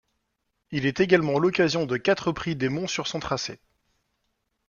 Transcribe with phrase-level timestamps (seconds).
[0.71, 3.59] Il est également l'occasion de quatre prix des monts sur son tracé.